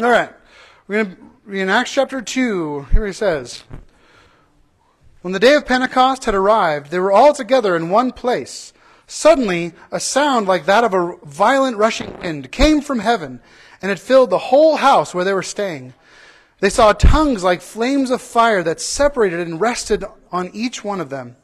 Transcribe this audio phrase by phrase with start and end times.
[0.00, 0.30] All right.
[0.86, 2.82] We're going to read in Acts chapter 2.
[2.92, 3.64] Here he says
[5.22, 8.72] When the day of Pentecost had arrived, they were all together in one place.
[9.08, 13.40] Suddenly, a sound like that of a violent rushing wind came from heaven,
[13.82, 15.94] and it filled the whole house where they were staying.
[16.60, 21.10] They saw tongues like flames of fire that separated and rested on each one of
[21.10, 21.34] them.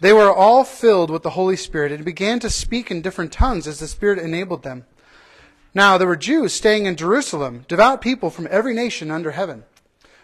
[0.00, 3.68] They were all filled with the Holy Spirit and began to speak in different tongues
[3.68, 4.86] as the Spirit enabled them.
[5.76, 9.64] Now there were Jews staying in Jerusalem, devout people from every nation under heaven.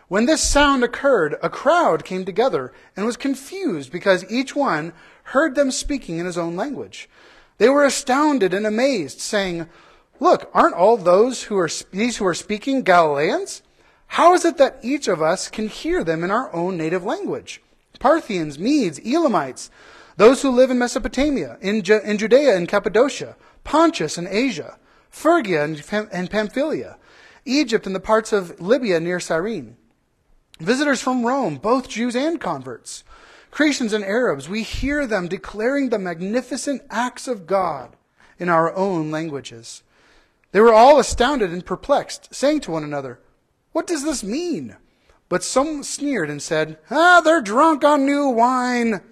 [0.08, 5.54] When this sound occurred, a crowd came together and was confused because each one heard
[5.54, 7.06] them speaking in his own language.
[7.58, 9.68] They were astounded and amazed, saying,
[10.20, 13.60] Look, aren't all those who are, these who are speaking Galileans?
[14.06, 17.60] How is it that each of us can hear them in our own native language?
[17.98, 19.68] Parthians, Medes, Elamites,
[20.16, 24.78] those who live in Mesopotamia, in, Ju- in Judea and Cappadocia, Pontus and Asia,
[25.12, 26.96] Phrygia and, Pamphylia,
[27.44, 29.76] Egypt and the parts of Libya near Cyrene.
[30.58, 33.04] Visitors from Rome, both Jews and converts,
[33.52, 37.94] Cretians and Arabs, we hear them declaring the magnificent acts of God
[38.38, 39.82] in our own languages.
[40.50, 43.20] They were all astounded and perplexed, saying to one another,
[43.72, 44.76] What does this mean?
[45.28, 49.02] But some sneered and said, Ah, they're drunk on new wine.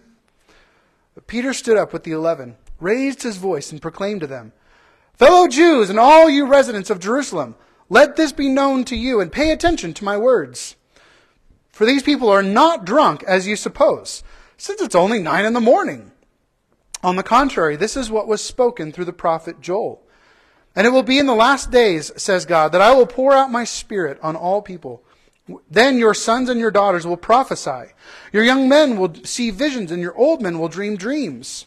[1.14, 4.52] But Peter stood up with the eleven, raised his voice, and proclaimed to them,
[5.20, 7.54] Fellow Jews and all you residents of Jerusalem,
[7.90, 10.76] let this be known to you, and pay attention to my words.
[11.72, 14.22] For these people are not drunk as you suppose,
[14.56, 16.12] since it's only nine in the morning.
[17.02, 20.00] On the contrary, this is what was spoken through the prophet Joel.
[20.74, 23.52] And it will be in the last days, says God, that I will pour out
[23.52, 25.02] my spirit on all people.
[25.70, 27.92] Then your sons and your daughters will prophesy.
[28.32, 31.66] Your young men will see visions, and your old men will dream dreams.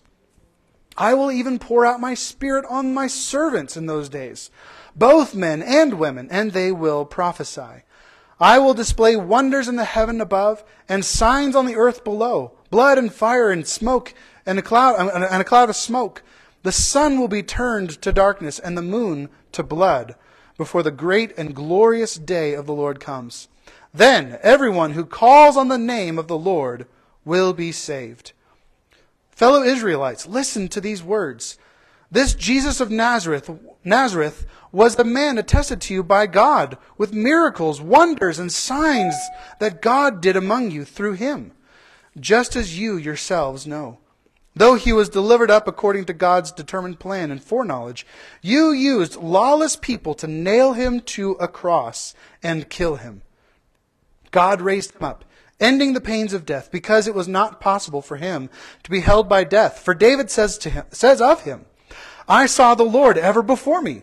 [0.97, 4.52] I will even pour out my spirit on my servants in those days,
[4.95, 7.83] both men and women, and they will prophesy.
[8.39, 12.97] I will display wonders in the heaven above and signs on the earth below blood
[12.97, 14.13] and fire and smoke
[14.45, 16.23] and a cloud, and a cloud of smoke.
[16.63, 20.16] The sun will be turned to darkness and the moon to blood
[20.57, 23.47] before the great and glorious day of the Lord comes.
[23.94, 26.88] Then everyone who calls on the name of the Lord
[27.23, 28.34] will be saved.
[29.35, 31.57] Fellow Israelites, listen to these words.
[32.11, 33.49] This Jesus of Nazareth,
[33.83, 39.16] Nazareth was the man attested to you by God with miracles, wonders, and signs
[39.59, 41.51] that God did among you through him,
[42.19, 43.97] just as you yourselves know.
[44.55, 48.05] Though he was delivered up according to God's determined plan and foreknowledge,
[48.44, 52.13] you used lawless people to nail him to a cross
[52.44, 53.23] and kill him.
[54.29, 55.25] God raised him up,
[55.59, 58.50] ending the pains of death, because it was not possible for him
[58.84, 59.80] to be held by death.
[59.80, 61.66] For David says to him, says of him,
[62.28, 64.02] I saw the Lord ever before me.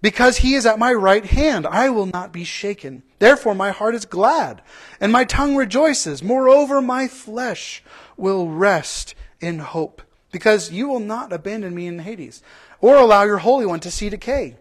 [0.00, 3.02] Because he is at my right hand, I will not be shaken.
[3.20, 4.60] Therefore my heart is glad,
[5.00, 6.22] and my tongue rejoices.
[6.22, 7.82] Moreover, my flesh
[8.18, 12.42] will rest in hope, because you will not abandon me in Hades,
[12.82, 14.56] or allow your Holy One to see decay.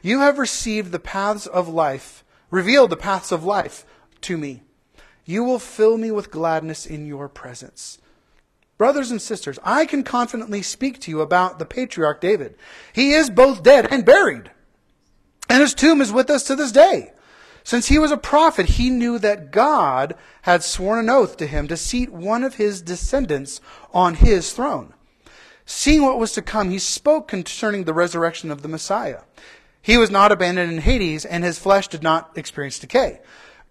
[0.00, 3.84] You have received the paths of life, revealed the paths of life
[4.22, 4.62] to me.
[5.28, 7.98] You will fill me with gladness in your presence.
[8.78, 12.56] Brothers and sisters, I can confidently speak to you about the patriarch David.
[12.94, 14.50] He is both dead and buried,
[15.50, 17.12] and his tomb is with us to this day.
[17.62, 21.68] Since he was a prophet, he knew that God had sworn an oath to him
[21.68, 23.60] to seat one of his descendants
[23.92, 24.94] on his throne.
[25.66, 29.24] Seeing what was to come, he spoke concerning the resurrection of the Messiah.
[29.82, 33.20] He was not abandoned in Hades, and his flesh did not experience decay.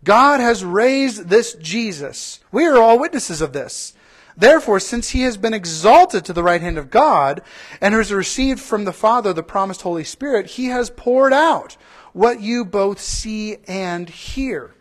[0.03, 2.39] God has raised this Jesus.
[2.51, 3.93] We are all witnesses of this.
[4.37, 7.41] Therefore, since he has been exalted to the right hand of God
[7.81, 11.75] and has received from the Father the promised Holy Spirit, he has poured out
[12.13, 14.75] what you both see and hear.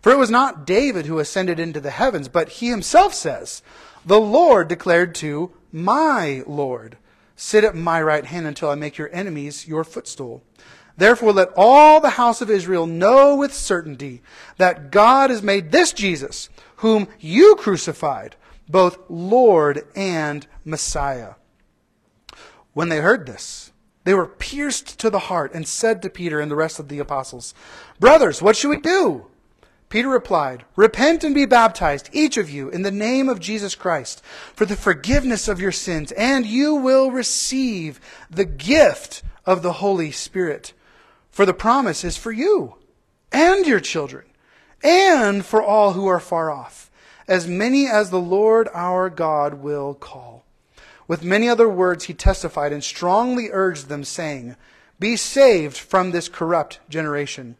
[0.00, 3.62] For it was not David who ascended into the heavens, but he himself says,
[4.06, 6.96] The Lord declared to my Lord,
[7.36, 10.42] Sit at my right hand until I make your enemies your footstool.
[10.96, 14.22] Therefore, let all the house of Israel know with certainty
[14.58, 18.36] that God has made this Jesus, whom you crucified,
[18.68, 21.34] both Lord and Messiah.
[22.72, 23.72] When they heard this,
[24.04, 26.98] they were pierced to the heart and said to Peter and the rest of the
[26.98, 27.54] apostles,
[27.98, 29.26] Brothers, what should we do?
[29.88, 34.22] Peter replied, Repent and be baptized, each of you, in the name of Jesus Christ,
[34.54, 38.00] for the forgiveness of your sins, and you will receive
[38.30, 40.72] the gift of the Holy Spirit.
[41.34, 42.76] For the promise is for you
[43.32, 44.24] and your children
[44.84, 46.92] and for all who are far off,
[47.26, 50.44] as many as the Lord our God will call.
[51.08, 54.54] With many other words he testified and strongly urged them, saying,
[55.00, 57.56] be saved from this corrupt generation.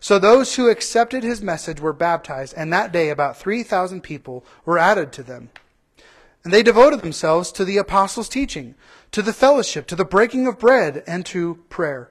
[0.00, 4.78] So those who accepted his message were baptized, and that day about 3,000 people were
[4.78, 5.50] added to them.
[6.44, 8.74] And they devoted themselves to the apostles' teaching,
[9.12, 12.10] to the fellowship, to the breaking of bread, and to prayer.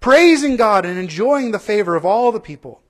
[0.00, 2.82] praising God and enjoying the favor of all the people.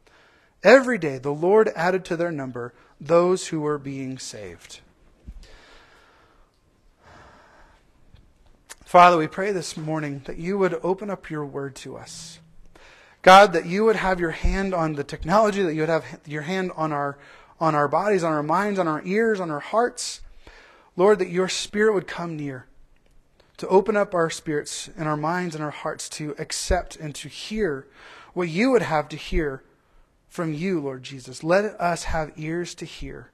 [0.63, 4.81] Every day the Lord added to their number those who were being saved.
[8.85, 12.41] Father, we pray this morning that you would open up your word to us.
[13.23, 16.43] God, that you would have your hand on the technology, that you would have your
[16.43, 17.19] hand on our,
[17.61, 20.23] on our bodies, on our minds, on our ears, on our hearts.
[20.97, 22.67] Lord, that your spirit would come near
[23.61, 27.29] to open up our spirits and our minds and our hearts to accept and to
[27.29, 27.87] hear
[28.33, 29.63] what you would have to hear
[30.31, 31.45] from you, Lord Jesus.
[31.45, 33.33] Let us have ears to hear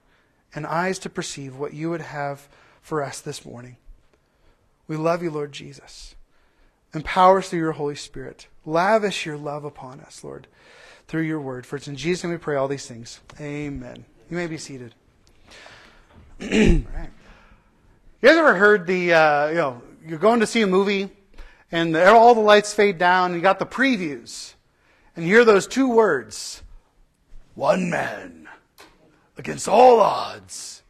[0.53, 2.49] and eyes to perceive what you would have
[2.83, 3.77] for us this morning.
[4.89, 6.17] We love you, Lord Jesus.
[6.93, 8.49] Empower us through your Holy Spirit.
[8.65, 10.49] Lavish your love upon us, Lord,
[11.07, 11.65] through your word.
[11.67, 13.21] For it's in Jesus' name we pray all these things.
[13.41, 14.05] Amen.
[14.29, 14.93] You may be seated.
[18.23, 21.11] You guys ever heard the, uh, you know, you're going to see a movie
[21.73, 24.55] and all the lights fade down and you got the previews.
[25.15, 26.63] And you hear those two words
[27.55, 28.49] one man
[29.39, 30.83] against all odds.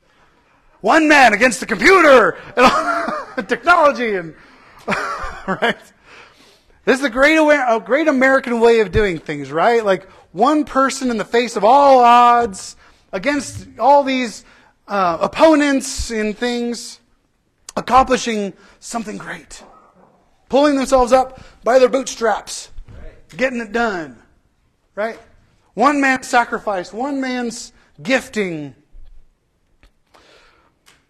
[0.80, 4.34] One man against the computer and technology and
[5.46, 5.76] right?
[6.84, 9.84] This is a great, a great American way of doing things, right?
[9.84, 12.76] Like one person in the face of all odds
[13.12, 14.44] against all these
[14.86, 17.00] uh, opponents in things
[17.76, 19.62] accomplishing something great,
[20.48, 22.70] pulling themselves up by their bootstraps,
[23.36, 24.22] getting it done.
[24.94, 25.18] Right?
[25.74, 28.74] One man's sacrifice, one man's gifting.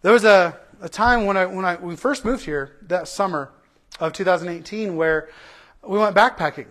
[0.02, 3.52] There was a, a time when I when I we first moved here that summer
[4.00, 5.28] of 2018 where
[5.86, 6.66] we went backpacking,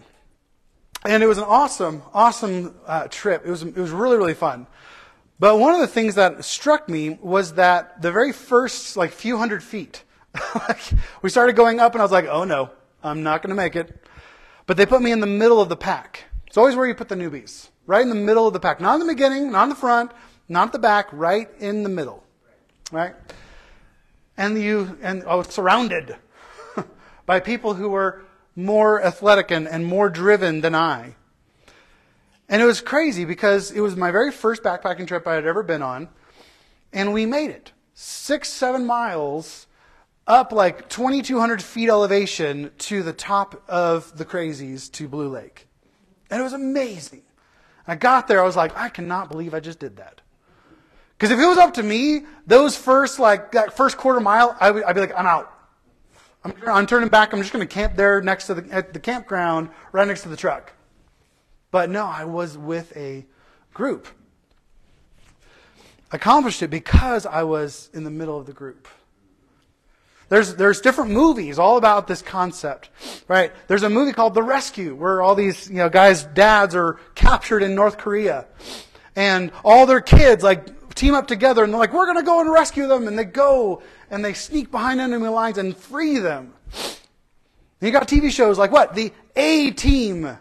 [1.06, 3.44] and it was an awesome, awesome uh, trip.
[3.46, 4.68] It was it was really really fun.
[5.40, 9.38] But one of the things that struck me was that the very first like few
[9.38, 10.04] hundred feet,
[11.22, 12.70] we started going up, and I was like, "Oh no,
[13.04, 14.08] I'm not going to make it."
[14.66, 16.24] But they put me in the middle of the pack.
[16.48, 18.94] It's always where you put the newbies, right in the middle of the pack, not
[19.00, 20.12] in the beginning, not in the front,
[20.48, 22.24] not at the back, right in the middle,
[22.92, 23.14] right?
[24.38, 26.16] And you and I was surrounded
[27.26, 28.24] by people who were
[28.56, 31.16] more athletic and, and more driven than I.
[32.48, 35.64] And it was crazy because it was my very first backpacking trip I had ever
[35.64, 36.10] been on.
[36.94, 39.68] And we made it six, seven miles
[40.28, 45.68] up like 2,200 feet elevation to the top of the crazies to Blue Lake.
[46.30, 47.24] And it was amazing.
[47.88, 50.22] I got there, I was like, I cannot believe I just did that.
[51.18, 54.72] Because if it was up to me, those first, like, that first quarter mile, I
[54.72, 55.52] would, I'd be like, I'm out.
[56.44, 57.32] I'm, I'm turning back.
[57.32, 60.30] I'm just going to camp there next to the, at the campground, right next to
[60.30, 60.74] the truck.
[61.76, 63.26] But no, I was with a
[63.74, 64.08] group.
[66.10, 68.88] Accomplished it because I was in the middle of the group.
[70.30, 72.92] There's, there's different movies all about this concept,
[73.28, 73.52] right?
[73.68, 77.62] There's a movie called The Rescue where all these, you know, guys' dads are captured
[77.62, 78.46] in North Korea.
[79.18, 82.40] And all their kids, like, team up together and they're like, we're going to go
[82.40, 83.06] and rescue them.
[83.10, 86.54] And they go and they sneak behind enemy lines and free them.
[86.72, 88.96] And you got TV shows like what?
[88.96, 90.38] The A Team.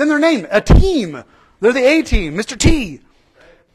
[0.00, 1.22] It's in their name, a team.
[1.60, 2.56] They're the A team, Mr.
[2.56, 3.00] T.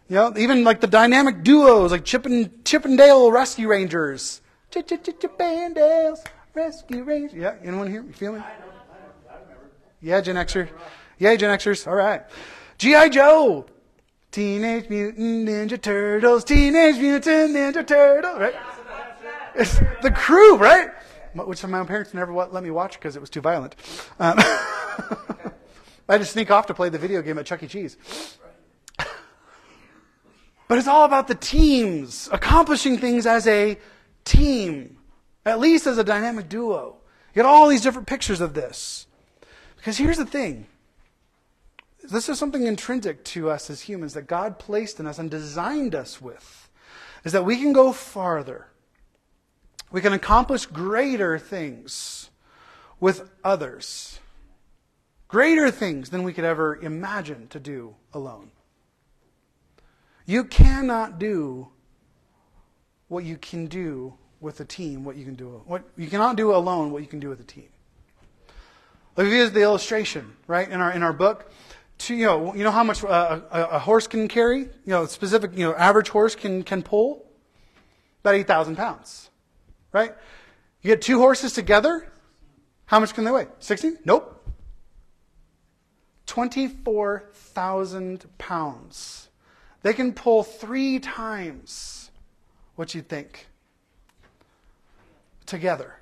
[0.10, 4.42] You know, even like the dynamic duos, like Chip and, Chip and Dale Rescue Rangers.
[4.72, 6.24] Chip, Chip, Chip, Chip and Dale's
[6.56, 7.38] Rescue Rangers.
[7.38, 8.02] Yeah, anyone here?
[8.02, 8.42] You feel me?
[10.02, 10.68] Yeah, Gen Xer.
[11.20, 11.86] Yeah, Gen Xers.
[11.86, 12.24] All right.
[12.80, 13.10] G.I.
[13.10, 13.68] Joe.
[14.32, 16.44] Teenage Mutant Ninja Turtles.
[16.44, 18.40] Teenage Mutant Ninja Turtles.
[18.40, 18.56] Right?
[19.54, 20.90] It's the crew, right?
[21.36, 23.76] Which my parents never let me watch because it was too violent.
[24.20, 24.40] Um,
[26.08, 27.68] I just sneak off to play the video game at Chuck E.
[27.68, 27.98] Cheese.
[30.68, 33.78] But it's all about the teams, accomplishing things as a
[34.24, 34.98] team,
[35.46, 36.98] at least as a dynamic duo.
[37.30, 39.06] You get all these different pictures of this.
[39.78, 40.66] Because here's the thing
[42.12, 45.94] this is something intrinsic to us as humans that God placed in us and designed
[45.94, 46.68] us with,
[47.24, 48.68] is that we can go farther.
[49.92, 52.32] We can accomplish greater things
[53.00, 54.20] with others
[55.36, 58.50] greater things than we could ever imagine to do alone.
[60.26, 61.68] You cannot do
[63.10, 65.62] what you can do with a team, what you can do.
[65.66, 67.68] What you cannot do alone, what you can do with a team.
[69.18, 71.52] Look, here's the illustration, right, in our in our book.
[71.98, 74.60] To, you know, you know how much a, a, a horse can carry.
[74.60, 77.26] You know, specific, you know, average horse can can pull
[78.22, 79.30] about eight thousand pounds,
[79.92, 80.14] right?
[80.82, 82.10] You get two horses together,
[82.86, 83.48] how much can they weigh?
[83.60, 83.96] Sixty?
[84.06, 84.32] Nope.
[86.26, 89.30] Twenty-four thousand pounds.
[89.84, 92.10] They can pull three times
[92.76, 93.48] what you'd think
[95.46, 95.96] together.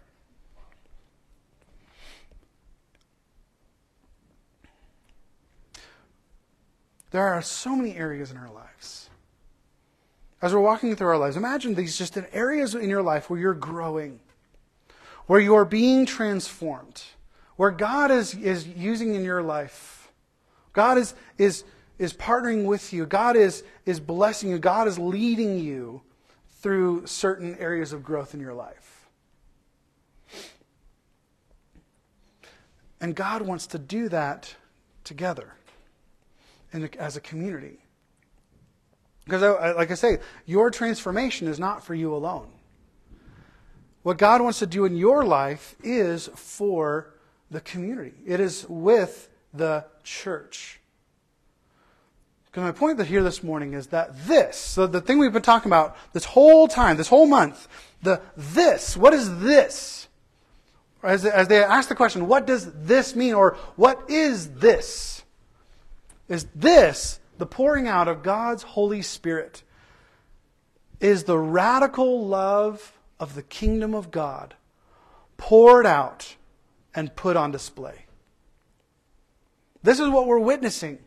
[7.12, 9.10] There are so many areas in our lives.
[10.42, 13.40] As we're walking through our lives, imagine these just in areas in your life where
[13.40, 14.20] you're growing,
[15.28, 17.04] where you're being transformed,
[17.56, 20.03] where God is, is using in your life.
[20.74, 21.64] God is, is,
[21.98, 23.06] is partnering with you.
[23.06, 24.60] God is, is blessing you.
[24.60, 26.02] God is leading you
[26.62, 29.08] through certain areas of growth in your life.
[33.00, 34.56] And God wants to do that
[35.04, 35.54] together
[36.72, 37.80] in as a community.
[39.26, 39.42] Because,
[39.76, 42.48] like I say, your transformation is not for you alone.
[44.04, 47.14] What God wants to do in your life is for
[47.52, 50.80] the community, it is with the church.
[52.46, 55.70] Because my point here this morning is that this, so the thing we've been talking
[55.70, 57.68] about this whole time, this whole month,
[58.04, 60.08] the this, what is this?
[61.02, 63.34] As, as they ask the question, what does this mean?
[63.34, 65.24] Or what is this?
[66.34, 69.64] is this the pouring out of God's Holy Spirit
[71.00, 74.56] is the radical love of the kingdom of God
[75.38, 76.36] poured out
[76.96, 78.03] and put on display.
[79.84, 80.98] This is what we're witnessing.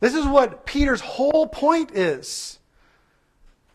[0.00, 2.58] This is what Peter's whole point is.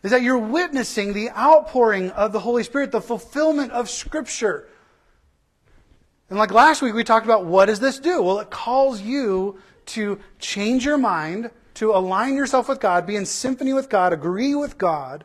[0.02, 4.68] Is that you're witnessing the outpouring of the Holy Spirit, the fulfillment of Scripture.
[6.28, 8.22] And like last week, we talked about what does this do?
[8.22, 13.26] Well, it calls you to change your mind, to align yourself with God, be in
[13.26, 15.24] symphony with God, agree with God,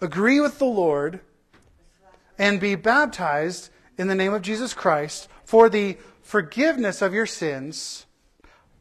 [0.00, 1.20] agree with the Lord,
[2.38, 8.06] and be baptized in the name of Jesus Christ for the forgiveness of your sins,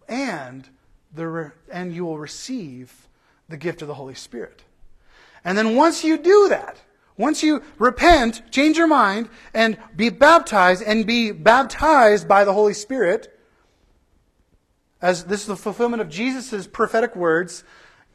[0.08, 0.68] and,
[1.14, 3.08] the, and you will receive
[3.50, 4.64] the gift of the Holy Spirit.
[5.44, 6.82] And then once you do that,
[7.18, 12.74] once you repent, change your mind, and be baptized, and be baptized by the Holy
[12.74, 13.30] Spirit,
[15.02, 17.66] as this is the fulfillment of Jesus' prophetic words,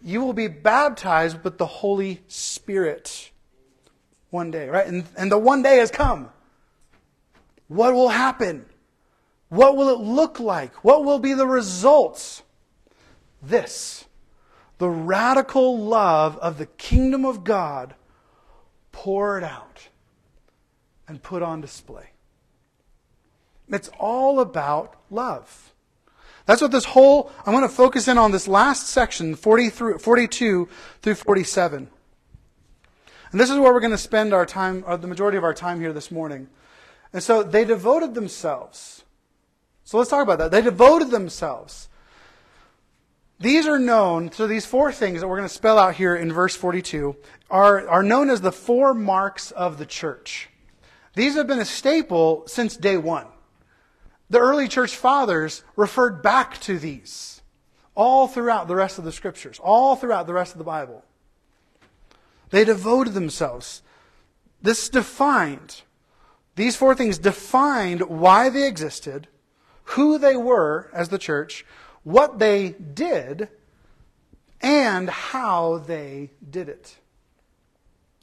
[0.02, 3.30] you will be baptized with the Holy Spirit
[4.30, 4.87] one day, right?
[4.87, 6.30] And, and the one day has come.
[7.68, 8.64] What will happen?
[9.49, 10.75] What will it look like?
[10.85, 12.43] What will be the results?
[13.43, 14.05] This
[14.78, 17.95] the radical love of the kingdom of God
[18.93, 19.88] poured out
[21.09, 22.11] and put on display.
[23.69, 25.73] It's all about love.
[26.47, 29.99] That's what this whole, I'm going to focus in on this last section, 40 through,
[29.99, 30.69] 42
[31.02, 31.88] through 47.
[33.31, 35.52] And this is where we're going to spend our time, or the majority of our
[35.52, 36.49] time here this morning.
[37.12, 39.05] And so they devoted themselves.
[39.88, 40.50] So let's talk about that.
[40.50, 41.88] They devoted themselves.
[43.40, 46.30] These are known, so these four things that we're going to spell out here in
[46.30, 47.16] verse 42
[47.49, 50.50] are, are known as the four marks of the church.
[51.14, 53.28] These have been a staple since day one.
[54.28, 57.40] The early church fathers referred back to these
[57.95, 61.02] all throughout the rest of the scriptures, all throughout the rest of the Bible.
[62.50, 63.80] They devoted themselves.
[64.61, 65.80] This defined,
[66.57, 69.28] these four things defined why they existed,
[69.88, 71.64] who they were as the church,
[72.02, 73.49] what they did,
[74.61, 76.97] and how they did it.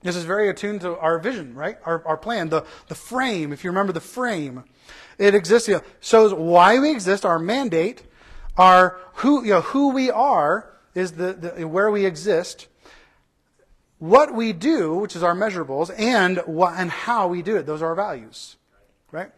[0.03, 1.79] This is very attuned to our vision, right?
[1.83, 4.63] Our, our plan, the, the frame, if you remember the frame.
[5.17, 8.03] It exists, you know, shows why we exist, our mandate,
[8.57, 12.67] our who, you know, who we are is the, the where we exist,
[13.97, 17.65] what we do, which is our measurables, and what, and how we do it.
[17.65, 18.57] Those are our values,
[19.11, 19.31] right?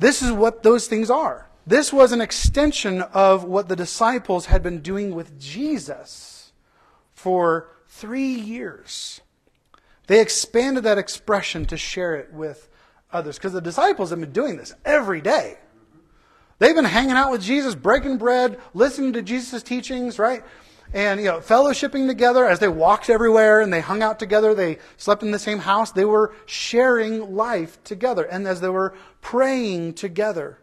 [0.00, 1.46] This is what those things are.
[1.66, 6.52] This was an extension of what the disciples had been doing with Jesus
[7.12, 9.20] for three years.
[10.06, 12.68] They expanded that expression to share it with
[13.12, 13.36] others.
[13.36, 15.58] Because the disciples have been doing this every day.
[16.58, 20.42] They've been hanging out with Jesus, breaking bread, listening to Jesus' teachings, right?
[20.92, 24.54] And, you know, fellowshipping together as they walked everywhere and they hung out together.
[24.54, 25.92] They slept in the same house.
[25.92, 28.24] They were sharing life together.
[28.24, 30.58] And as they were praying together.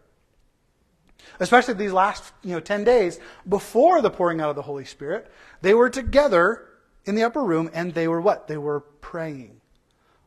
[1.40, 5.30] especially these last you know, 10 days before the pouring out of the Holy Spirit,
[5.62, 6.68] they were together
[7.04, 8.48] in the upper room and they were what?
[8.48, 9.60] They were praying.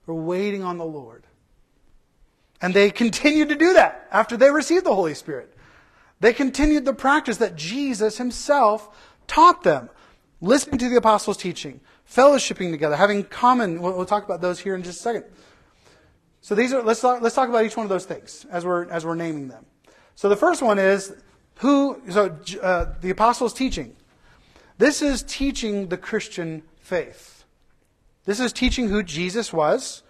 [0.07, 1.27] Were waiting on the Lord.
[2.61, 5.53] And they continued to do that after they received the Holy Spirit.
[6.21, 8.95] They continued the practice that Jesus himself
[9.31, 9.89] taught them,
[10.41, 13.81] listening to the apostles' teaching, fellowshipping together, having common.
[13.81, 15.23] We'll, we'll talk about those here in just a second.
[16.41, 18.89] So these are let's talk, let's talk about each one of those things as we're
[18.89, 19.65] as we're naming them.
[20.15, 21.15] So the first one is
[21.55, 22.01] who.
[22.09, 23.95] So uh, the apostles' teaching.
[24.77, 27.45] This is teaching the Christian faith.
[28.25, 30.03] This is teaching who Jesus was.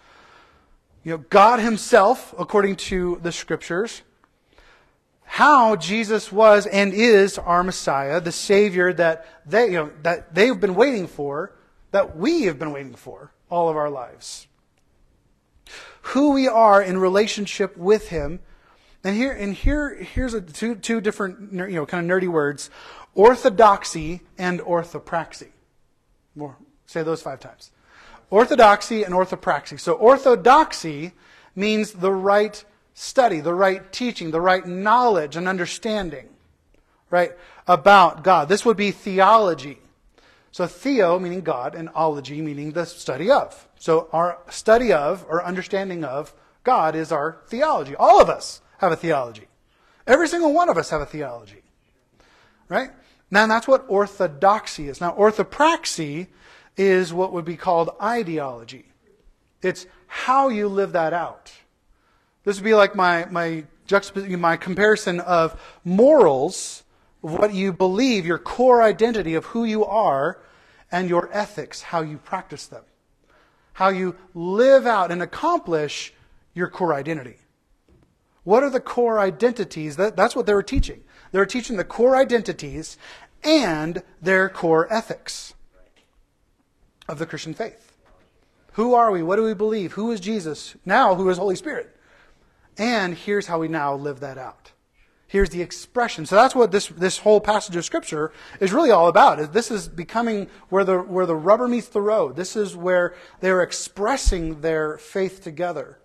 [1.03, 4.01] You know, God Himself, according to the Scriptures
[5.31, 10.59] how Jesus was and is our Messiah, the Savior that they, you know, that they've
[10.59, 11.53] been waiting for,
[11.91, 14.47] that we have been waiting for all of our lives.
[16.01, 18.41] Who we are in relationship with Him.
[19.05, 22.69] And here, and here, here's a, two, two different, you know, kind of nerdy words.
[23.15, 25.51] Orthodoxy and orthopraxy.
[26.35, 26.57] More,
[26.88, 27.71] say those five times.
[28.29, 29.79] Orthodoxy and orthopraxy.
[29.79, 31.13] So orthodoxy
[31.55, 32.65] means the right
[33.01, 36.29] study, the right teaching, the right knowledge and understanding,
[37.10, 37.31] right,
[37.67, 38.48] about God.
[38.48, 39.79] This would be theology.
[40.51, 43.67] So theo meaning God and ology meaning the study of.
[43.79, 46.31] So our study of or understanding of
[46.63, 47.96] God is our theology.
[47.96, 49.48] All of us have a theology.
[50.05, 51.63] Every single one of us have a theology.
[52.70, 52.91] Right?
[53.31, 55.01] Now that's what orthodoxy is.
[55.01, 56.27] Now orthopraxy
[56.77, 58.86] is what would be called ideology.
[59.63, 61.51] It's how you live that out.
[62.43, 63.65] This would be like my, my,
[64.17, 66.83] my comparison of morals,
[67.24, 70.41] of what you believe, your core identity of who you are,
[70.91, 72.83] and your ethics, how you practice them.
[73.74, 76.13] How you live out and accomplish
[76.53, 77.38] your core identity.
[78.43, 79.95] What are the core identities?
[79.95, 81.03] That, that's what they were teaching.
[81.31, 82.98] They were teaching the core identities
[83.43, 85.53] and their core ethics
[87.07, 87.92] of the Christian faith.
[88.74, 89.22] Who are we?
[89.24, 89.94] What do we believe?
[89.94, 90.75] Who is Jesus?
[90.85, 91.96] Now, who is Holy Spirit?
[92.77, 94.72] And here's how we now live that out.
[95.27, 96.25] Here's the expression.
[96.25, 99.53] So that's what this, this whole passage of Scripture is really all about.
[99.53, 102.36] This is becoming where the, where the rubber meets the road.
[102.36, 106.00] This is where they're expressing their faith together.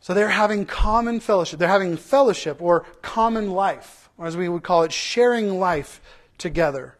[0.00, 1.60] So they're having common fellowship.
[1.60, 6.00] They're having fellowship or common life, or as we would call it, sharing life
[6.36, 6.96] together.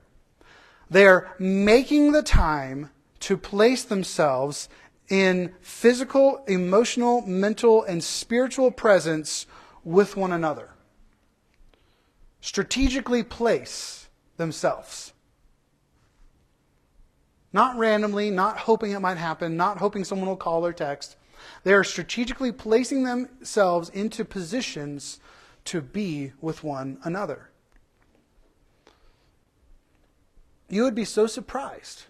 [0.88, 4.68] They're making the time to place themselves
[5.08, 9.46] in physical, emotional, mental, and spiritual presence
[9.84, 10.70] with one another.
[12.40, 15.12] Strategically place themselves.
[17.52, 21.16] Not randomly, not hoping it might happen, not hoping someone will call or text.
[21.64, 25.20] They are strategically placing themselves into positions
[25.64, 27.50] to be with one another.
[30.68, 32.04] You would be so surprised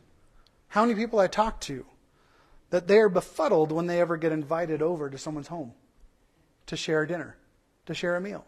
[0.69, 1.87] how many people I talk to
[2.71, 5.73] that they are befuddled when they ever get invited over to someone's home
[6.67, 7.37] to share a dinner,
[7.87, 8.45] to share a meal.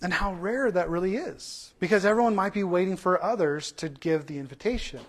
[0.00, 1.72] And how rare that really is.
[1.80, 5.00] Because everyone might be waiting for others to give the invitation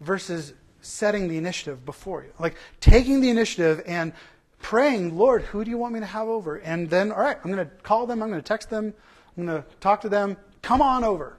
[0.00, 2.32] versus setting the initiative before you.
[2.38, 4.12] Like taking the initiative and
[4.60, 6.56] praying, Lord, who do you want me to have over?
[6.56, 8.94] And then, all right, I'm going to call them, I'm going to text them,
[9.36, 10.36] I'm going to talk to them.
[10.62, 11.36] Come on over.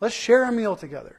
[0.00, 1.17] Let's share a meal together.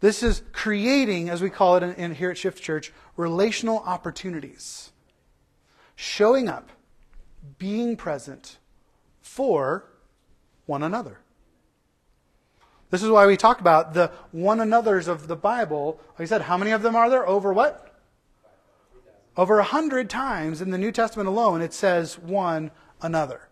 [0.00, 4.92] This is creating, as we call it in, in, here at Shift Church, relational opportunities.
[5.96, 6.70] Showing up,
[7.58, 8.58] being present
[9.20, 9.84] for
[10.66, 11.20] one another.
[12.90, 16.00] This is why we talk about the one another's of the Bible.
[16.12, 17.26] Like I said, how many of them are there?
[17.26, 17.94] Over what?
[19.36, 22.70] Over a hundred times in the New Testament alone, it says one
[23.02, 23.48] another.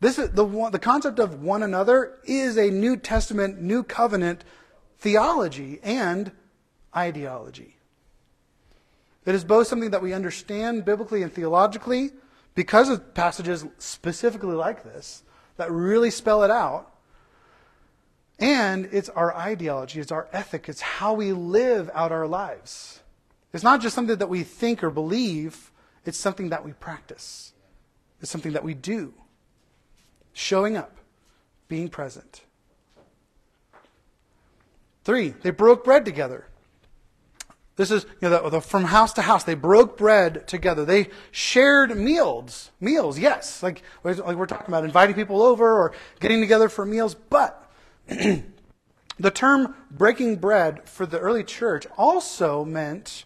[0.00, 4.44] This is the, the concept of one another is a New Testament, New Covenant
[4.98, 6.30] theology and
[6.96, 7.76] ideology.
[9.26, 12.12] It is both something that we understand biblically and theologically
[12.54, 15.22] because of passages specifically like this
[15.56, 16.94] that really spell it out.
[18.38, 23.00] And it's our ideology, it's our ethic, it's how we live out our lives.
[23.52, 25.72] It's not just something that we think or believe,
[26.04, 27.52] it's something that we practice.
[28.20, 29.12] It's something that we do
[30.38, 30.96] showing up,
[31.66, 32.42] being present.
[35.02, 36.46] Three, they broke bread together.
[37.74, 39.42] This is you know, the, the, from house to house.
[39.42, 40.84] They broke bread together.
[40.84, 42.70] They shared meals.
[42.80, 43.62] Meals, yes.
[43.62, 47.14] Like, like we're talking about inviting people over or getting together for meals.
[47.14, 47.70] But
[48.06, 53.24] the term breaking bread for the early church also meant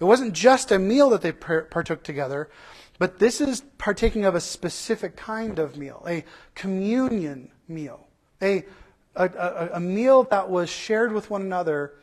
[0.00, 2.48] It wasn't just a meal that they partook together,
[2.98, 8.06] but this is partaking of a specific kind of meal, a communion meal,
[8.40, 8.64] a,
[9.14, 11.94] a, a, meal that was shared with one another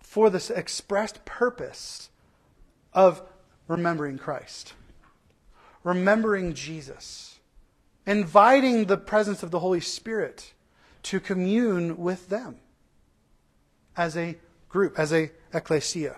[0.00, 2.10] for this expressed purpose
[2.92, 3.22] of
[3.68, 4.74] remembering Christ,
[5.84, 7.38] remembering Jesus,
[8.06, 10.52] inviting the presence of the Holy Spirit
[11.04, 12.56] to commune with them
[13.96, 14.36] as a
[14.68, 16.16] group, as a ecclesia.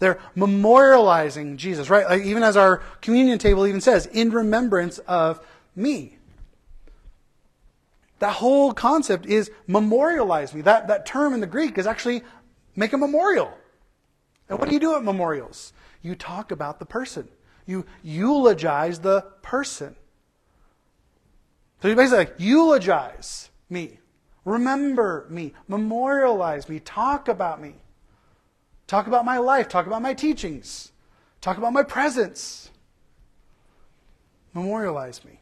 [0.00, 2.06] They're memorializing Jesus, right?
[2.08, 6.16] Like even as our communion table even says, in remembrance of me.
[8.18, 10.62] That whole concept is memorialize me.
[10.62, 12.22] That, that term in the Greek is actually
[12.74, 13.52] make a memorial.
[14.48, 15.72] And what do you do at memorials?
[16.02, 17.28] You talk about the person.
[17.66, 19.96] You eulogize the person.
[21.82, 24.00] So you basically like, eulogize me.
[24.46, 25.52] Remember me.
[25.68, 26.80] Memorialize me.
[26.80, 27.74] Talk about me.
[28.90, 29.68] Talk about my life.
[29.68, 30.90] Talk about my teachings.
[31.40, 32.72] Talk about my presence.
[34.52, 35.38] Memorialize me.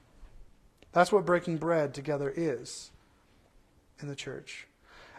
[0.92, 2.90] That's what breaking bread together is
[4.02, 4.66] in the church.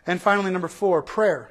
[0.05, 1.49] And finally, number four, prayer.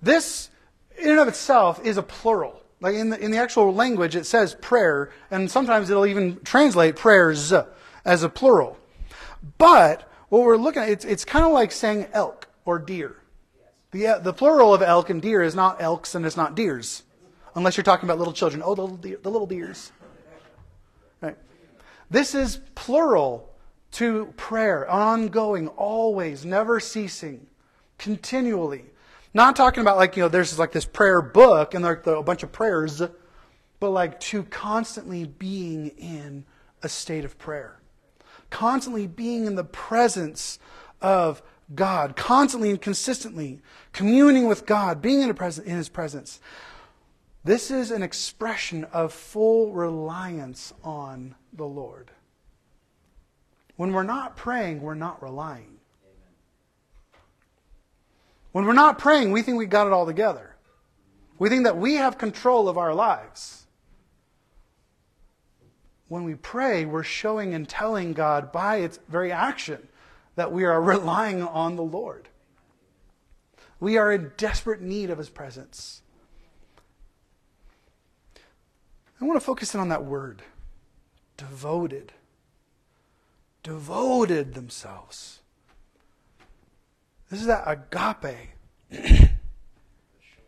[0.00, 0.48] This,
[0.96, 2.62] in and of itself, is a plural.
[2.80, 6.96] Like in the, in the actual language, it says prayer, and sometimes it'll even translate
[6.96, 7.52] prayers
[8.06, 8.78] as a plural.
[9.58, 13.16] But what we're looking at, it's, it's kind of like saying elk or deer.
[13.92, 17.02] The, uh, the plural of elk and deer is not elks and it's not deers.
[17.54, 18.62] Unless you're talking about little children.
[18.64, 19.92] Oh, the little, deer, the little deers.
[21.20, 21.36] Right.
[22.10, 23.50] This is plural
[23.92, 27.46] to prayer, ongoing, always, never ceasing,
[27.98, 28.86] continually.
[29.34, 32.42] Not talking about like, you know, there's like this prayer book and like a bunch
[32.42, 33.02] of prayers,
[33.78, 36.44] but like to constantly being in
[36.82, 37.78] a state of prayer.
[38.48, 40.58] Constantly being in the presence
[41.02, 41.42] of
[41.74, 43.60] God, constantly and consistently
[43.92, 46.40] communing with God, being in, in His presence.
[47.44, 52.10] This is an expression of full reliance on the Lord.
[53.76, 55.78] When we're not praying, we're not relying.
[58.52, 60.54] When we're not praying, we think we've got it all together.
[61.38, 63.66] We think that we have control of our lives.
[66.08, 69.88] When we pray, we're showing and telling God by its very action
[70.34, 72.28] that we are relying on the Lord.
[73.80, 76.02] We are in desperate need of His presence.
[79.20, 80.42] I want to focus in on that word
[81.36, 82.12] devoted.
[83.62, 85.40] Devoted themselves.
[87.30, 88.50] This is that agape.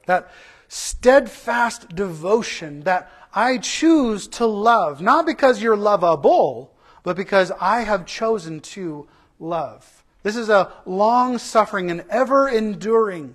[0.07, 0.31] that
[0.69, 8.07] steadfast devotion that I choose to love, not because you're lovable, but because I have
[8.07, 10.05] chosen to love.
[10.23, 13.35] This is a long suffering and ever enduring,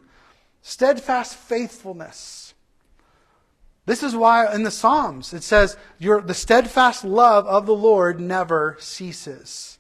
[0.62, 2.54] steadfast faithfulness.
[3.86, 8.20] This is why in the Psalms it says, Your, the steadfast love of the Lord
[8.20, 9.80] never ceases.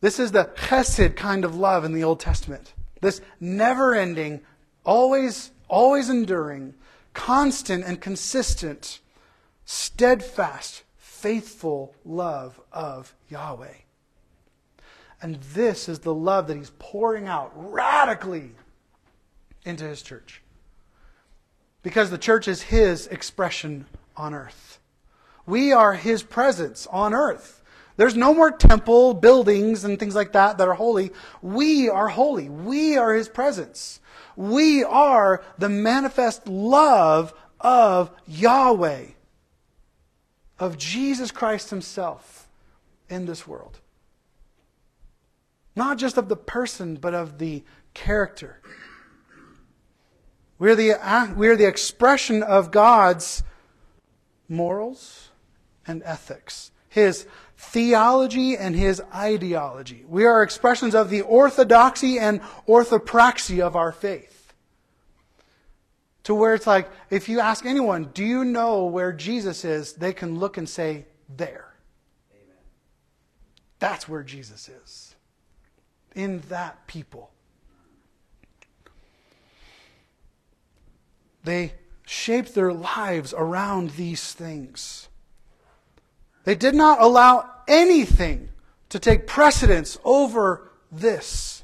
[0.00, 2.74] This is the chesed kind of love in the Old Testament.
[3.00, 4.40] This never ending,
[4.84, 6.74] always, always enduring,
[7.14, 9.00] constant and consistent,
[9.64, 13.81] steadfast, faithful love of Yahweh.
[15.22, 18.50] And this is the love that he's pouring out radically
[19.64, 20.42] into his church.
[21.84, 24.80] Because the church is his expression on earth.
[25.46, 27.62] We are his presence on earth.
[27.96, 31.12] There's no more temple buildings and things like that that are holy.
[31.40, 32.48] We are holy.
[32.48, 34.00] We are his presence.
[34.34, 39.06] We are the manifest love of Yahweh,
[40.58, 42.48] of Jesus Christ himself
[43.08, 43.78] in this world.
[45.74, 48.60] Not just of the person, but of the character.
[50.58, 53.42] We're the, uh, we're the expression of God's
[54.48, 55.30] morals
[55.86, 60.04] and ethics, His theology and His ideology.
[60.06, 64.52] We are expressions of the orthodoxy and orthopraxy of our faith.
[66.24, 69.94] To where it's like, if you ask anyone, do you know where Jesus is?
[69.94, 71.74] They can look and say, there.
[72.32, 72.56] Amen.
[73.80, 75.11] That's where Jesus is
[76.14, 77.30] in that people.
[81.44, 81.74] They
[82.06, 85.08] shaped their lives around these things.
[86.44, 88.50] They did not allow anything
[88.88, 91.62] to take precedence over this.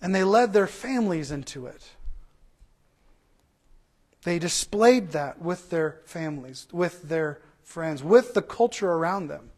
[0.00, 1.90] And they led their families into it.
[4.24, 9.50] They displayed that with their families, with their friends, with the culture around them.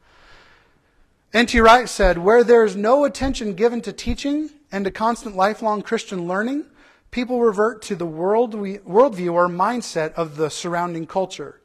[1.32, 1.60] N.T.
[1.60, 6.26] Wright said, Where there is no attention given to teaching and to constant lifelong Christian
[6.26, 6.64] learning,
[7.12, 11.60] people revert to the world worldview or mindset of the surrounding culture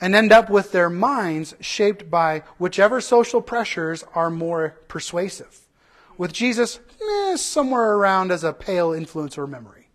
[0.00, 5.60] and end up with their minds shaped by whichever social pressures are more persuasive.
[6.18, 9.88] With Jesus, eh, somewhere around as a pale influence or memory.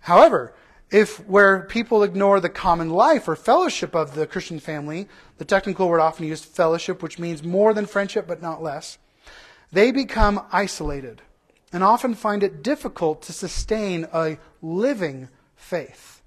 [0.00, 0.54] However,
[0.92, 5.88] if where people ignore the common life or fellowship of the Christian family, the technical
[5.88, 8.98] word often used fellowship, which means more than friendship but not less,
[9.72, 11.22] they become isolated
[11.72, 16.20] and often find it difficult to sustain a living faith.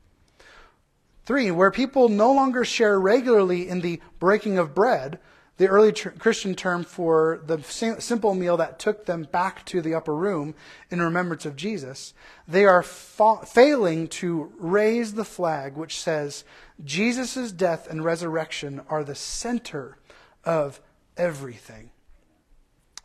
[1.25, 5.19] Three, where people no longer share regularly in the breaking of bread,
[5.58, 9.94] the early tr- Christian term for the simple meal that took them back to the
[9.94, 10.54] upper room
[10.89, 12.13] in remembrance of Jesus,
[12.48, 16.44] they are fa- failing to raise the flag which says
[16.84, 19.98] Jesus' death and resurrection are the center
[20.44, 20.82] of
[21.15, 21.91] everything.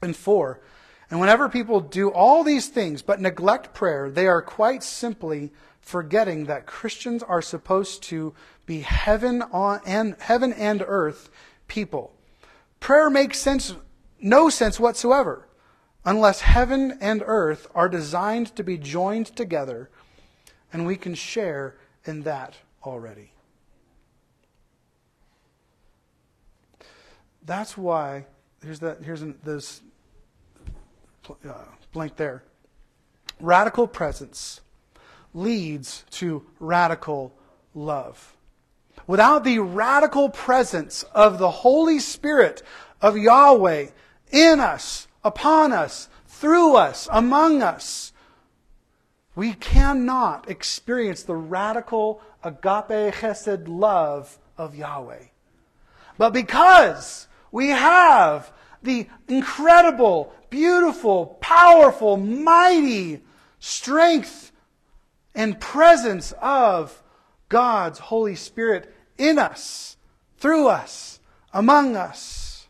[0.03, 0.61] And four,
[1.09, 6.47] and whenever people do all these things but neglect prayer, they are quite simply forgetting
[6.47, 8.35] that Christians are supposed to
[8.67, 11.31] be heaven on and heaven and earth
[11.69, 12.13] people
[12.81, 13.75] Prayer makes sense,
[14.21, 15.47] no sense whatsoever
[16.05, 19.90] unless heaven and earth are designed to be joined together
[20.73, 23.33] and we can share in that already.
[27.45, 28.27] That's why
[28.62, 29.81] here's that here's this
[31.49, 32.45] uh, blank there.
[33.40, 34.61] Radical presence
[35.33, 37.35] leads to radical
[37.75, 38.37] love.
[39.11, 42.62] Without the radical presence of the Holy Spirit
[43.03, 43.88] of Yahweh
[44.31, 48.12] in us, upon us, through us, among us,
[49.35, 55.25] we cannot experience the radical agape chesed love of Yahweh.
[56.16, 63.23] But because we have the incredible, beautiful, powerful, mighty
[63.59, 64.53] strength
[65.35, 67.03] and presence of
[67.49, 69.98] God's Holy Spirit in us,
[70.38, 71.20] through us,
[71.52, 72.66] among us,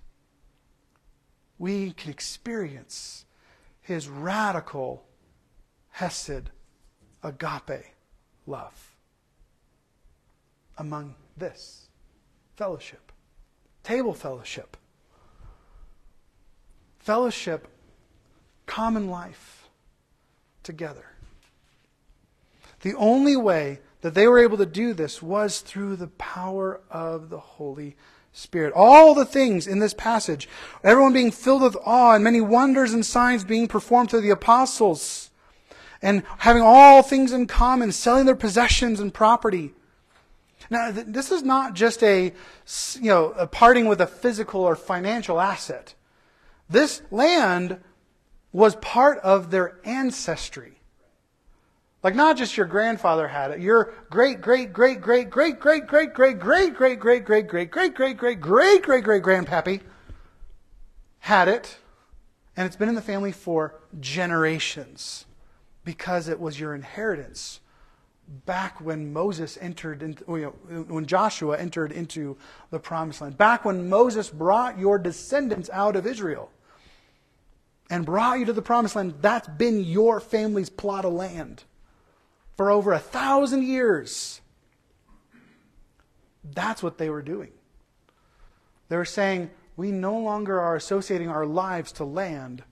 [1.59, 3.25] we can experience
[3.81, 5.05] his radical
[5.91, 6.51] Hesed
[7.23, 7.85] agape
[8.47, 8.97] love
[10.79, 11.89] among this
[12.57, 13.13] fellowship,
[13.85, 14.77] table fellowship,
[16.99, 17.69] fellowship,
[18.67, 19.69] common life
[20.63, 21.05] together.
[22.81, 27.31] The only way that they were able to do this was through the power of
[27.31, 27.97] the Holy
[28.33, 28.73] Spirit.
[28.75, 30.49] All the things in this passage,
[30.83, 35.31] everyone being filled with awe and many wonders and signs being performed through the apostles,
[36.03, 39.75] and having all things in common, selling their possessions and property.
[40.71, 42.33] Now, this is not just a,
[42.95, 45.95] you know, a parting with a physical or financial asset.
[46.69, 47.81] This land
[48.53, 50.80] was part of their ancestry.
[52.03, 56.15] Like not just your grandfather had it, your great great great great great great great
[56.15, 59.81] great great great great great great great great great great great great grandpappy
[61.19, 61.77] had it,
[62.57, 65.27] and it's been in the family for generations
[65.85, 67.61] because it was your inheritance
[68.47, 72.37] back when Moses entered into, when Joshua entered into
[72.71, 76.51] the promised land, back when Moses brought your descendants out of Israel
[77.91, 81.65] and brought you to the promised land, that's been your family's plot of land
[82.61, 84.43] for over a thousand years.
[86.45, 87.53] That's what they were doing.
[88.91, 92.63] They were saying, we no longer are associating our lives to land,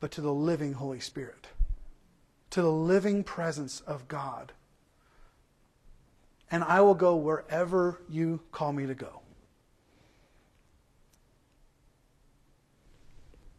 [0.00, 1.46] but to the living Holy Spirit,
[2.50, 4.50] to the living presence of God.
[6.50, 9.20] And I will go wherever you call me to go.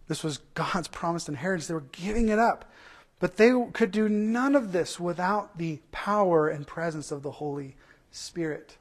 [0.10, 1.68] This was God's promised inheritance.
[1.68, 2.70] They were giving it up.
[3.24, 7.78] But they could do none of this without the power and presence of the Holy
[8.12, 8.76] Spirit.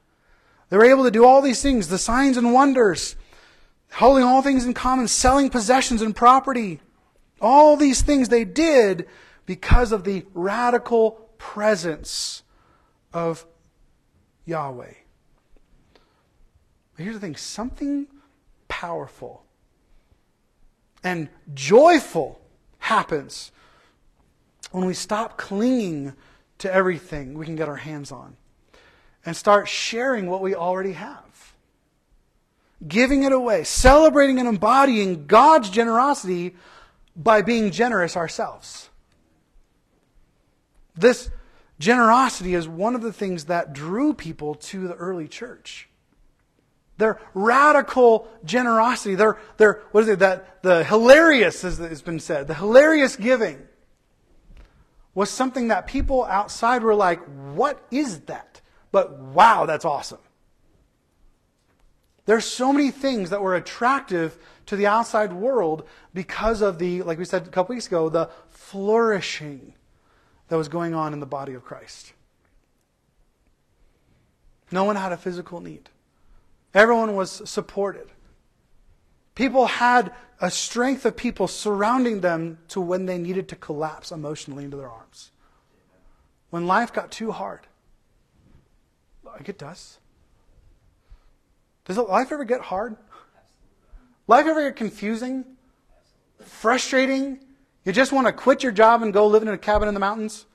[0.67, 3.15] They were able to do all these things, the signs and wonders,
[3.93, 6.81] holding all things in common, selling possessions and property.
[7.39, 9.07] All these things they did
[9.45, 12.43] because of the radical presence
[13.13, 13.45] of
[14.43, 14.93] Yahweh.
[16.97, 18.07] But here's the thing something
[18.67, 19.45] powerful
[21.01, 22.41] and joyful
[22.79, 23.53] happens
[24.73, 26.13] when we stop clinging
[26.57, 28.35] to everything we can get our hands on
[29.23, 31.53] and start sharing what we already have,
[32.85, 36.55] giving it away, celebrating and embodying God's generosity
[37.15, 38.89] by being generous ourselves.
[40.95, 41.29] This
[41.79, 45.87] generosity is one of the things that drew people to the early church.
[46.97, 52.47] Their radical generosity, their, their what is it, that the hilarious, as has been said,
[52.47, 53.67] the hilarious giving
[55.15, 57.19] was something that people outside were like,
[57.53, 58.61] what is that?
[58.91, 60.19] But wow, that's awesome.
[62.25, 67.17] There's so many things that were attractive to the outside world because of the, like
[67.17, 69.73] we said a couple weeks ago, the flourishing
[70.47, 72.13] that was going on in the body of Christ.
[74.71, 75.89] No one had a physical need.
[76.73, 78.07] Everyone was supported.
[79.35, 84.65] People had a strength of people surrounding them to when they needed to collapse emotionally
[84.65, 85.31] into their arms.
[86.49, 87.61] When life got too hard,
[89.23, 89.99] like it does.
[91.85, 92.97] Does life ever get hard?
[94.27, 95.45] Life ever get confusing?
[96.41, 97.39] Frustrating?
[97.85, 100.01] You just want to quit your job and go live in a cabin in the
[100.01, 100.45] mountains?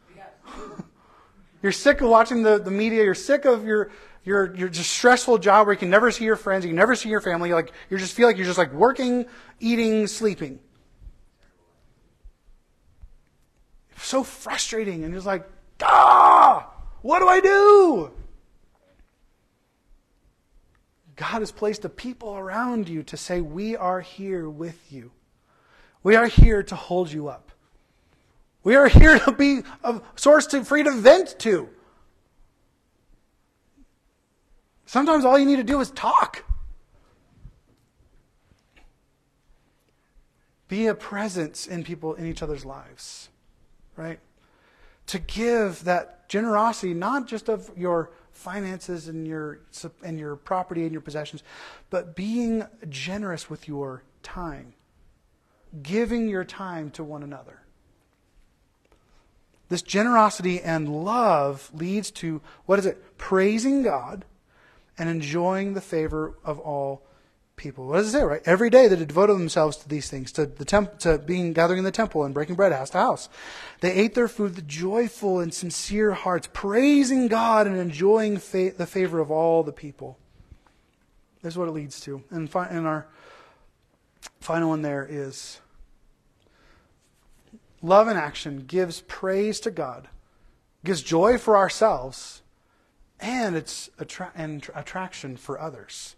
[1.63, 3.05] You're sick of watching the, the media.
[3.05, 3.91] You're sick of your,
[4.25, 6.65] your, your just stressful job where you can never see your friends.
[6.65, 7.53] You can never see your family.
[7.53, 9.27] Like, you just feel like you're just like working,
[9.61, 10.59] eating, sleeping.
[13.93, 15.05] It's So frustrating.
[15.05, 15.49] And just like,
[15.83, 16.71] ah,
[17.03, 18.11] what do I do?
[21.19, 25.11] God has placed a people around you to say, We are here with you.
[26.05, 27.51] We are here to hold you up.
[28.63, 31.69] We are here to be a source to, free to vent to.
[34.89, 36.47] Sometimes all you need to do is talk.
[40.67, 43.29] Be a presence in people in each other's lives.
[43.99, 44.19] Right?
[45.09, 49.61] To give that generosity, not just of your finances and your
[50.03, 51.43] and your property and your possessions,
[51.91, 54.73] but being generous with your time.
[55.83, 57.61] Giving your time to one another.
[59.69, 63.19] This generosity and love leads to what is it?
[63.19, 64.25] Praising God
[64.99, 67.03] and enjoying the favor of all
[67.57, 67.87] people.
[67.87, 68.41] What does it say, right?
[68.47, 71.85] Every day they devoted themselves to these things, to the temp- to being gathering in
[71.85, 73.29] the temple and breaking bread house to house.
[73.81, 78.87] They ate their food with joyful and sincere hearts, praising God and enjoying fa- the
[78.87, 80.19] favor of all the people.
[81.43, 82.23] This is what it leads to.
[82.31, 83.07] And, fi- and our
[84.41, 85.61] final one there is
[87.83, 90.09] love in action gives praise to God,
[90.85, 92.43] gives joy for ourselves,
[93.21, 96.17] and it's attra- and attraction for others.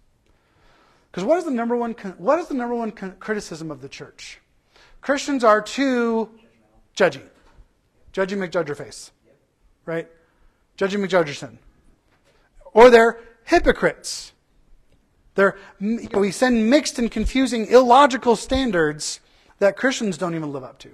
[1.11, 4.41] Because what is the number one what is the number one criticism of the church?
[5.01, 6.31] Christians are too
[6.97, 7.23] judgy,
[8.13, 9.11] judgy McJudgerface,
[9.87, 10.09] right?
[10.77, 11.57] Judgy McJudgerson,
[12.73, 14.33] or they're hypocrites.
[15.35, 19.21] They're, you know, we send mixed and confusing, illogical standards
[19.59, 20.91] that Christians don't even live up to.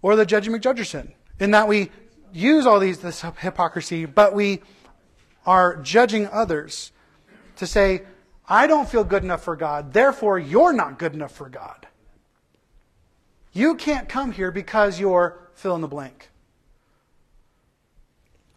[0.00, 1.90] Or the Judgy McJudgerson, in that we
[2.32, 4.62] use all these this hypocrisy, but we
[5.46, 6.92] are judging others
[7.56, 8.02] to say,
[8.48, 11.86] I don't feel good enough for God, therefore you're not good enough for God.
[13.52, 16.30] You can't come here because you're fill in the blank.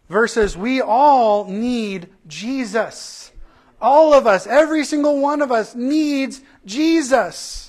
[0.08, 3.32] Versus, we all need Jesus.
[3.80, 7.65] All of us, every single one of us needs Jesus.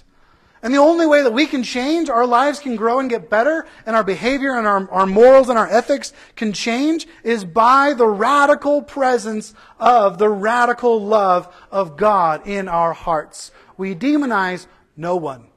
[0.64, 3.68] And the only way that we can change, our lives can grow and get better,
[3.86, 8.08] and our behavior and our, our morals and our ethics can change, is by the
[8.08, 13.52] radical presence of the radical love of God in our hearts.
[13.78, 14.66] We demonize
[14.96, 15.48] no one.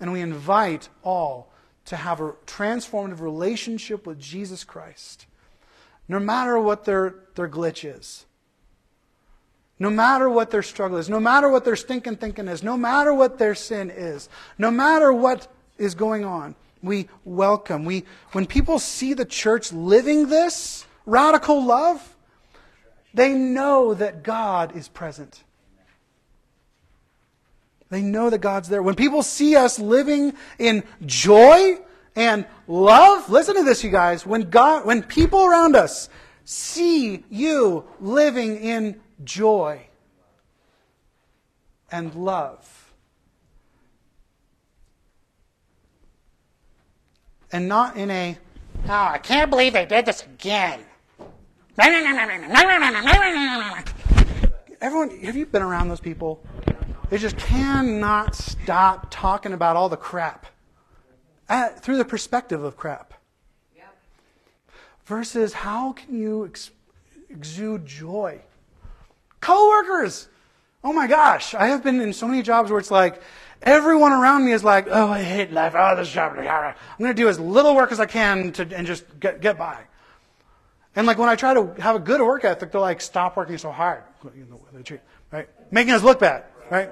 [0.00, 1.52] And we invite all
[1.84, 5.26] to have a transformative relationship with Jesus Christ,
[6.08, 8.26] no matter what their, their glitch is.
[9.80, 13.14] No matter what their struggle is, no matter what their stinking thinking is, no matter
[13.14, 17.86] what their sin is, no matter what is going on, we welcome.
[17.86, 22.16] We, when people see the church living this radical love,
[23.14, 25.42] they know that God is present.
[27.88, 28.82] They know that God's there.
[28.82, 31.78] When people see us living in joy
[32.14, 34.26] and love, listen to this, you guys.
[34.26, 36.10] When God, when people around us
[36.44, 39.82] see you living in joy
[41.90, 42.92] and love.
[47.52, 48.38] And not in a,
[48.86, 50.80] oh, I can't believe they did this again.
[54.80, 56.42] Everyone, have you been around those people?
[57.10, 60.46] They just cannot stop talking about all the crap
[61.48, 63.14] uh, through the perspective of crap.
[65.06, 66.70] Versus, how can you ex-
[67.28, 68.40] exude joy?
[69.40, 70.28] Coworkers.
[70.82, 73.20] Oh my gosh, I have been in so many jobs where it's like
[73.62, 75.74] everyone around me is like, "Oh, I hate life.
[75.76, 76.38] Oh, this job.
[76.38, 79.58] I'm going to do as little work as I can to and just get get
[79.58, 79.78] by."
[80.96, 83.58] And like when I try to have a good work ethic, they're like, "Stop working
[83.58, 84.02] so hard,"
[85.30, 85.48] right?
[85.70, 86.90] Making us look bad, right?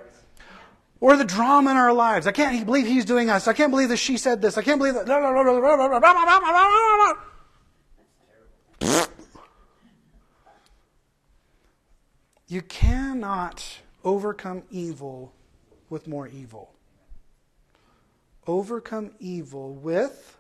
[1.01, 2.27] Or the drama in our lives.
[2.27, 3.49] I can't believe he's doing us.
[3.49, 4.59] I can't believe that she said this.
[4.59, 5.07] I can't believe that.
[12.49, 13.63] You cannot
[14.03, 15.35] overcome evil
[15.91, 16.73] with more evil.
[18.47, 20.39] Overcome evil with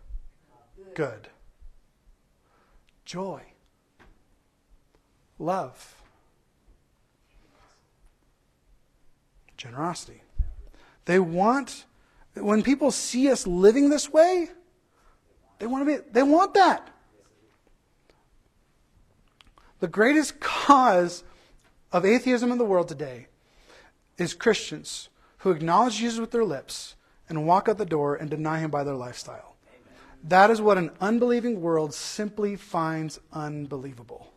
[0.95, 1.29] good,
[3.05, 3.43] joy,
[5.39, 5.95] love,
[9.59, 10.23] generosity.
[11.05, 11.85] They want,
[12.35, 14.49] when people see us living this way,
[15.59, 16.89] they want to be, they want that.
[19.81, 21.23] The greatest cause
[21.93, 23.28] of atheism in the world today
[24.16, 25.09] is Christians
[25.39, 26.97] who acknowledge Jesus with their lips
[27.28, 29.57] and walk out the door and deny him by their lifestyle.
[30.24, 34.32] That is what an unbelieving world simply finds unbelievable.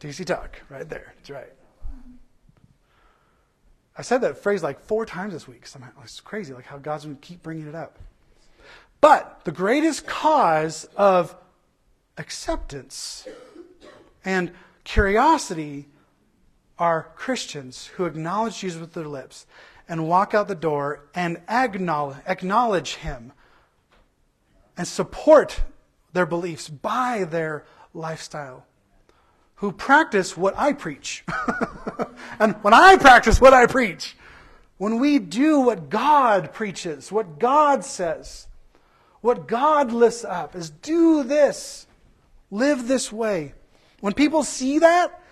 [0.00, 1.14] DC Talk, right there.
[1.16, 1.52] That's right.
[3.96, 5.66] I said that phrase like four times this week.
[5.66, 5.90] Somehow.
[6.02, 7.98] It's crazy, like how God's going to keep bringing it up.
[9.00, 11.34] But the greatest cause of
[12.18, 13.26] acceptance
[14.24, 14.52] and
[14.86, 15.88] curiosity
[16.78, 19.44] are Christians who acknowledge Jesus with their lips
[19.88, 23.32] and walk out the door and acknowledge, Him
[24.76, 25.62] and support
[26.12, 28.64] their beliefs by their lifestyle.
[29.56, 31.24] Who practice what I preach.
[32.38, 34.16] and when I practice what I preach,
[34.78, 38.46] when we do what God preaches, what God says,
[39.20, 41.86] what God lifts up is do this,
[42.50, 43.54] live this way.
[44.00, 45.22] When people see that,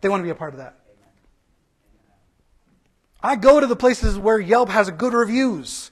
[0.00, 0.76] they want to be a part of that.
[3.22, 5.90] I go to the places where Yelp has good reviews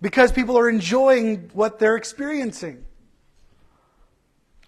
[0.00, 2.84] because people are enjoying what they're experiencing.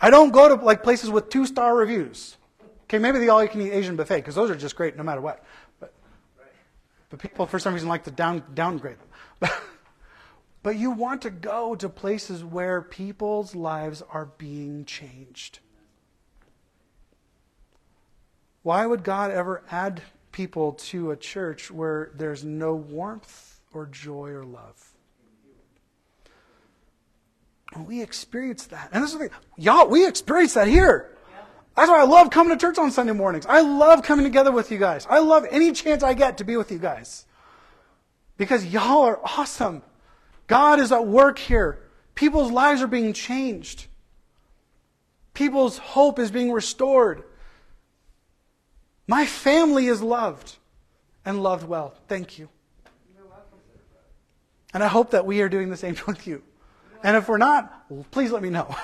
[0.00, 2.36] I don't go to like places with two star reviews.
[2.84, 5.02] Okay, maybe the all you can eat Asian buffet because those are just great no
[5.02, 5.44] matter what.
[5.80, 5.92] But,
[7.10, 9.08] but people for some reason like to down, downgrade them.
[9.40, 9.60] But,
[10.62, 15.60] but you want to go to places where people's lives are being changed.
[18.66, 20.02] Why would God ever add
[20.32, 24.92] people to a church where there's no warmth or joy or love?
[27.72, 28.88] And we experience that.
[28.90, 29.38] And this is the thing.
[29.56, 31.16] Y'all, we experience that here.
[31.76, 33.46] That's why I love coming to church on Sunday mornings.
[33.46, 35.06] I love coming together with you guys.
[35.08, 37.24] I love any chance I get to be with you guys.
[38.36, 39.82] Because y'all are awesome.
[40.48, 41.84] God is at work here.
[42.16, 43.86] People's lives are being changed.
[45.34, 47.22] People's hope is being restored.
[49.06, 50.56] My family is loved
[51.24, 51.94] and loved well.
[52.08, 52.48] Thank you.
[54.74, 56.42] And I hope that we are doing the same with you.
[57.02, 58.74] And if we're not, please let me know.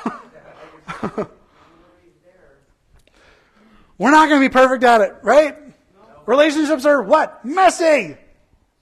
[3.98, 5.56] we're not going to be perfect at it, right?
[6.26, 7.44] Relationships are what?
[7.44, 8.16] Messy.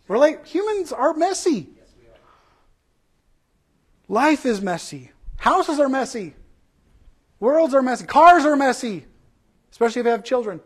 [0.09, 1.71] Humans are messy.
[4.09, 5.13] Life is messy.
[5.37, 6.35] Houses are messy.
[7.39, 8.05] Worlds are messy.
[8.07, 9.07] Cars are messy,
[9.71, 10.61] especially if you have children.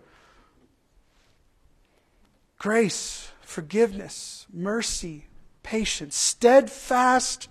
[2.65, 5.27] Grace, forgiveness, mercy,
[5.63, 7.51] patience, steadfast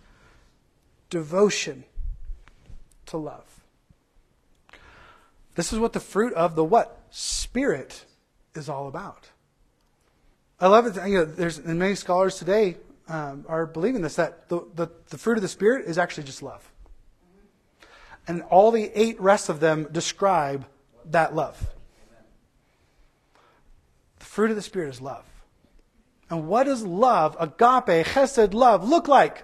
[1.12, 1.84] devotion
[3.06, 3.46] to love.
[5.54, 7.00] This is what the fruit of the what?
[7.12, 8.06] Spirit
[8.56, 9.30] is all about.
[10.60, 10.96] I love it.
[11.08, 15.20] You know, there's and many scholars today um, are believing this that the, the, the
[15.20, 16.68] fruit of the Spirit is actually just love.
[18.28, 20.66] And all the eight rest of them describe
[21.12, 21.73] that love.
[24.34, 25.26] Fruit of the Spirit is love.
[26.28, 29.44] And what does love, agape, chesed love, look like?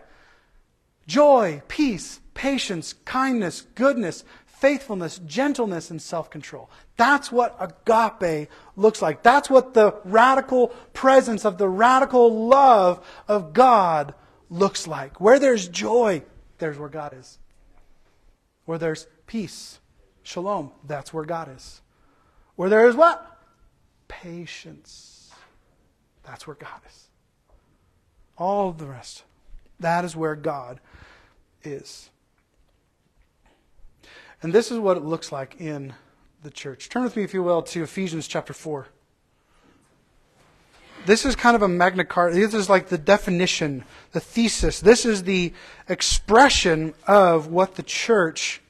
[1.05, 6.71] Joy, peace, patience, kindness, goodness, faithfulness, gentleness, and self control.
[6.97, 9.21] That's what agape looks like.
[9.21, 14.15] That's what the radical presence of the radical love of God
[14.49, 15.21] looks like.
[15.21, 16.23] Where there's joy,
[16.57, 17.37] there's where God is.
[18.65, 19.81] Where there's peace,
[20.23, 21.83] shalom, that's where God is.
[22.55, 23.38] Where there is what?
[24.09, 25.31] Patience.
[26.23, 27.05] That's where God is.
[28.37, 29.23] All the rest.
[29.79, 30.81] That is where God
[31.63, 32.09] is.
[34.41, 35.93] And this is what it looks like in
[36.43, 36.89] the church.
[36.89, 38.87] Turn with me, if you will, to Ephesians chapter 4.
[41.05, 42.35] This is kind of a Magna Carta.
[42.35, 44.79] This is like the definition, the thesis.
[44.81, 45.53] This is the
[45.87, 48.61] expression of what the church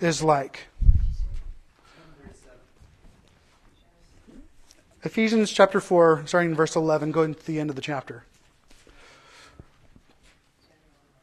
[0.00, 0.68] is like.
[5.04, 8.24] Ephesians chapter 4, starting in verse 11, going to the end of the chapter.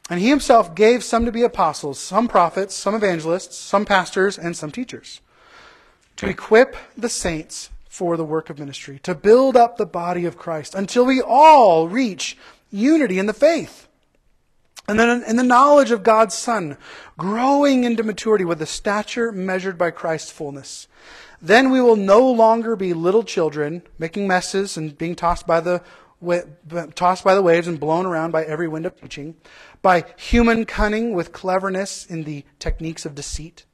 [0.10, 4.58] And he himself gave some to be apostles, some prophets, some evangelists, some pastors, and
[4.58, 5.22] some teachers,
[6.18, 10.38] to equip the saints for the work of ministry, to build up the body of
[10.38, 12.38] Christ until we all reach
[12.72, 13.89] unity in the faith.
[14.90, 16.76] And then in the knowledge of God's Son,
[17.16, 20.88] growing into maturity with the stature measured by Christ's fullness.
[21.40, 25.84] Then we will no longer be little children, making messes and being tossed by the
[26.96, 29.36] tossed by the waves and blown around by every wind of teaching,
[29.84, 33.66] by human cunning with cleverness in the techniques of deceit.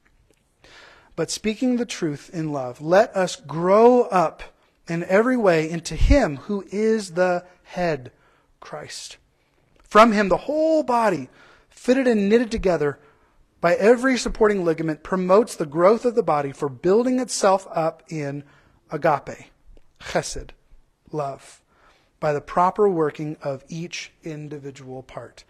[1.16, 4.42] But speaking the truth in love, let us grow up
[4.86, 8.12] in every way into Him who is the head,
[8.60, 9.16] Christ.
[9.96, 11.30] From Him, the whole body,
[11.70, 12.98] fitted and knitted together
[13.62, 18.44] by every supporting ligament, promotes the growth of the body for building itself up in
[18.90, 19.46] agape,
[19.98, 20.50] chesed,
[21.12, 21.62] love
[22.18, 25.44] by the proper working of each individual part.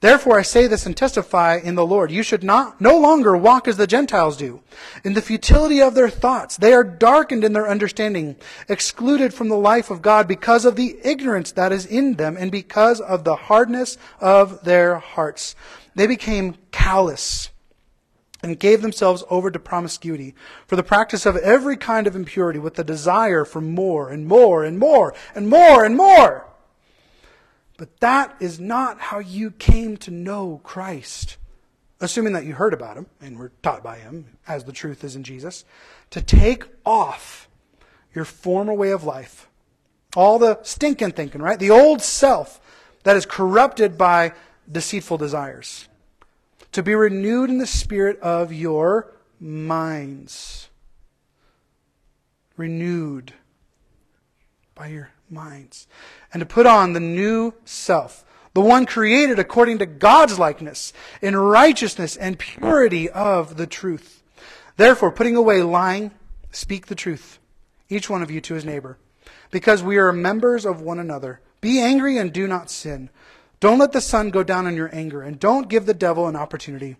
[0.00, 2.10] Therefore I say this and testify in the Lord.
[2.10, 4.62] You should not no longer walk as the Gentiles do,
[5.04, 6.56] in the futility of their thoughts.
[6.56, 8.36] They are darkened in their understanding,
[8.68, 12.50] excluded from the life of God because of the ignorance that is in them and
[12.50, 15.54] because of the hardness of their hearts.
[15.94, 17.50] They became callous
[18.48, 20.34] and gave themselves over to promiscuity
[20.66, 24.64] for the practice of every kind of impurity with the desire for more and more
[24.64, 26.46] and more and more and more.
[27.76, 31.36] But that is not how you came to know Christ.
[32.00, 35.16] Assuming that you heard about him and were taught by him, as the truth is
[35.16, 35.64] in Jesus,
[36.10, 37.48] to take off
[38.14, 39.48] your former way of life.
[40.16, 41.58] All the stinking thinking, right?
[41.58, 42.60] The old self
[43.02, 44.32] that is corrupted by
[44.70, 45.87] deceitful desires
[46.72, 50.68] to be renewed in the spirit of your minds.
[52.56, 53.32] Renewed
[54.74, 55.86] by your minds.
[56.32, 60.92] And to put on the new self, the one created according to God's likeness,
[61.22, 64.22] in righteousness and purity of the truth.
[64.76, 66.12] Therefore, putting away lying,
[66.50, 67.38] speak the truth,
[67.88, 68.98] each one of you to his neighbor,
[69.50, 71.40] because we are members of one another.
[71.60, 73.10] Be angry and do not sin.
[73.60, 76.36] Don't let the sun go down in your anger, and don't give the devil an
[76.36, 76.96] opportunity.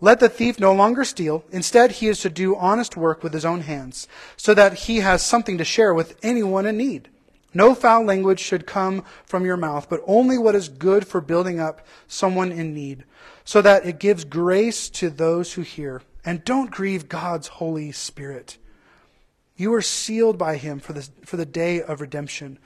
[0.00, 1.44] Let the thief no longer steal.
[1.52, 5.22] Instead, he is to do honest work with his own hands, so that he has
[5.22, 7.08] something to share with anyone in need.
[7.52, 11.60] No foul language should come from your mouth, but only what is good for building
[11.60, 13.04] up someone in need,
[13.44, 16.02] so that it gives grace to those who hear.
[16.24, 18.58] And don't grieve God's Holy Spirit.
[19.56, 22.58] You are sealed by him for the, for the day of redemption.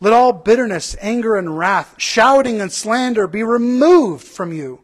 [0.00, 4.82] Let all bitterness, anger, and wrath, shouting and slander be removed from you,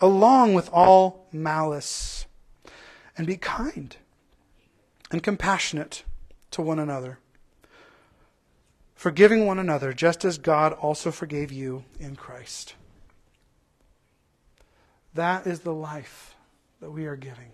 [0.00, 2.26] along with all malice.
[3.16, 3.96] And be kind
[5.10, 6.04] and compassionate
[6.52, 7.18] to one another,
[8.94, 12.74] forgiving one another, just as God also forgave you in Christ.
[15.14, 16.36] That is the life
[16.80, 17.50] that we are giving.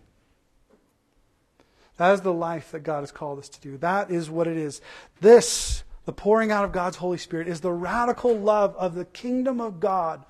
[1.97, 3.79] That is the life that God has called us to do.
[3.79, 4.83] That is what it is.
[5.21, 9.61] This the pouring out of God's Holy Spirit is the radical love of the kingdom
[9.61, 10.25] of God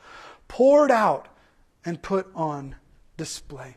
[0.48, 1.28] poured out
[1.84, 2.76] and put on
[3.16, 3.76] display.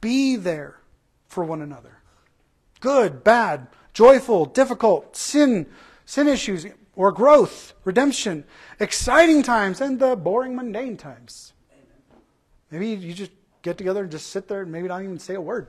[0.00, 0.78] Be there
[1.26, 1.98] for one another.
[2.80, 5.66] Good, bad, joyful, difficult, sin,
[6.06, 6.66] sin issues,
[6.96, 8.44] or growth, redemption,
[8.78, 11.52] exciting times, and the boring, mundane times.
[12.70, 13.32] Maybe you just
[13.62, 15.68] get together and just sit there and maybe not even say a word.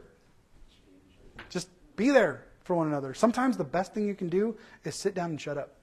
[1.49, 1.67] Just
[1.97, 3.13] be there for one another.
[3.13, 5.75] Sometimes the best thing you can do is sit down and shut up.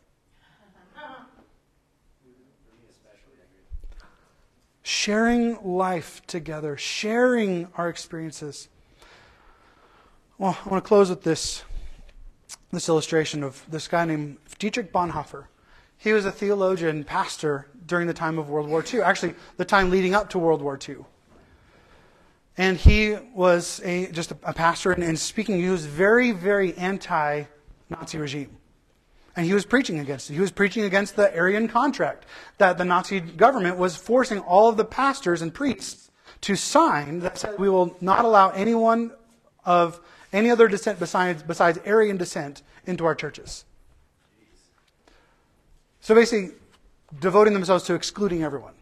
[4.89, 8.69] sharing life together, sharing our experiences.
[10.39, 11.63] Well, I want to close with this,
[12.73, 15.45] this illustration of this guy named Dietrich Bonhoeffer.
[15.99, 19.91] He was a theologian, pastor during the time of World War II, actually, the time
[19.91, 21.05] leading up to World War II.
[22.59, 26.75] And he was a, just a, a pastor, and, and speaking, he was very, very
[26.75, 27.45] anti
[27.89, 28.57] Nazi regime.
[29.37, 30.35] And he was preaching against it.
[30.35, 32.27] He was preaching against the Aryan contract
[32.59, 37.39] that the Nazi government was forcing all of the pastors and priests to sign that
[37.39, 39.13] said we will not allow anyone
[39.65, 40.01] of
[40.33, 43.65] any other descent besides, besides Aryan descent into our churches.
[46.01, 46.57] So basically,
[47.21, 48.75] devoting themselves to excluding everyone.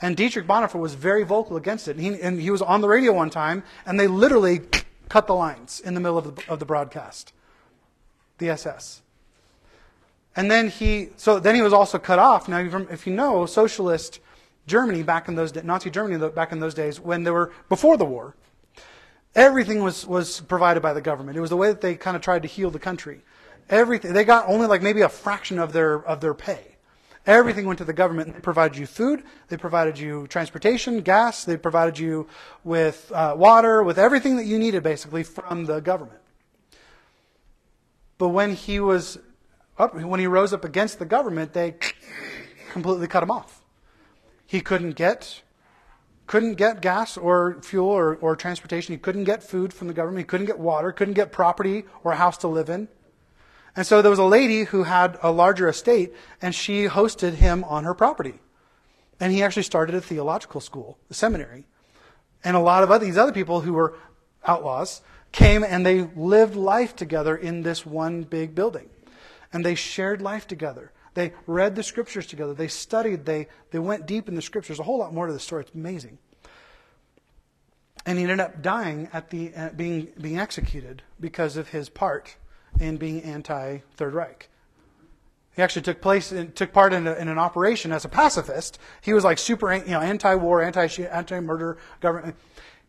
[0.00, 1.96] And Dietrich Bonhoeffer was very vocal against it.
[1.96, 4.60] And he, and he was on the radio one time, and they literally
[5.08, 7.32] cut the lines in the middle of the, of the broadcast.
[8.38, 9.02] The SS.
[10.34, 12.46] And then he, so then he was also cut off.
[12.48, 14.20] Now, if you know, socialist
[14.66, 17.96] Germany back in those days, Nazi Germany back in those days, when they were before
[17.96, 18.34] the war,
[19.34, 21.38] everything was, was provided by the government.
[21.38, 23.22] It was the way that they kind of tried to heal the country.
[23.70, 26.75] Everything, they got only like maybe a fraction of their, of their pay.
[27.26, 28.34] Everything went to the government.
[28.34, 32.28] They provided you food, they provided you transportation, gas, they provided you
[32.62, 36.20] with uh, water, with everything that you needed basically from the government.
[38.18, 39.18] But when he was
[39.78, 41.74] up, when he rose up against the government, they
[42.70, 43.62] completely cut him off.
[44.46, 45.42] He couldn't get
[46.26, 48.94] couldn't get gas or fuel or, or transportation.
[48.94, 50.18] He couldn't get food from the government.
[50.18, 52.88] He couldn't get water, couldn't get property or a house to live in.
[53.76, 57.62] And so there was a lady who had a larger estate, and she hosted him
[57.64, 58.40] on her property.
[59.20, 61.66] And he actually started a theological school, a seminary.
[62.42, 63.94] And a lot of other, these other people who were
[64.46, 65.02] outlaws
[65.32, 68.88] came and they lived life together in this one big building.
[69.52, 70.92] And they shared life together.
[71.14, 72.54] They read the scriptures together.
[72.54, 73.24] They studied.
[73.24, 74.78] They, they went deep in the scriptures.
[74.78, 75.62] A whole lot more to the story.
[75.62, 76.18] It's amazing.
[78.04, 82.36] And he ended up dying at the uh, being being executed because of his part
[82.80, 84.48] in being anti Third Reich.
[85.56, 88.78] He actually took place in, took part in, a, in, an operation as a pacifist.
[89.00, 92.36] He was like super you know anti-war, anti anti-murder government.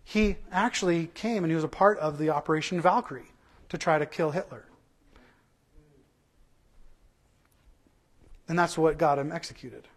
[0.03, 3.31] He actually came and he was a part of the Operation Valkyrie
[3.69, 4.65] to try to kill Hitler.
[8.49, 9.87] And that's what got him executed.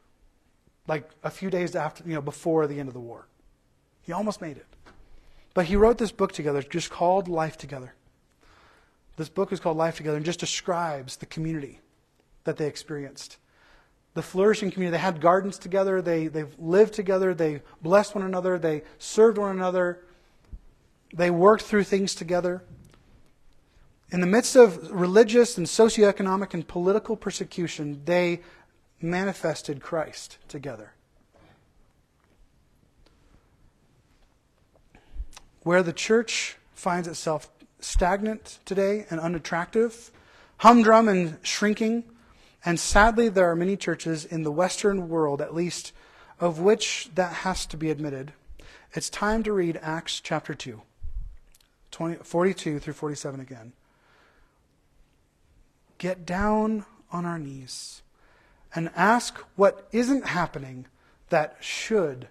[0.89, 3.27] Like a few days after, you know, before the end of the war.
[4.03, 4.67] He almost made it.
[5.55, 7.95] But he wrote this book together, just called Life Together.
[9.21, 11.81] This book is called Life Together and just describes the community
[12.45, 13.37] that they experienced.
[14.15, 14.97] The flourishing community.
[14.97, 19.55] They had gardens together, they, they lived together, they blessed one another, they served one
[19.55, 20.01] another,
[21.13, 22.63] they worked through things together.
[24.11, 28.41] In the midst of religious and socioeconomic and political persecution, they
[29.03, 30.95] manifested Christ together.
[35.63, 37.51] Where the church finds itself
[37.85, 40.11] stagnant today and unattractive,
[40.59, 42.05] humdrum and shrinking,
[42.65, 45.93] and sadly, there are many churches in the Western world, at least,
[46.39, 48.33] of which that has to be admitted.
[48.93, 50.83] It's time to read Acts chapter 2,
[51.91, 53.73] 20, 42 through 47 again
[56.01, 58.03] get down on our knees
[58.75, 60.87] and ask what isn't happening
[61.29, 62.27] that should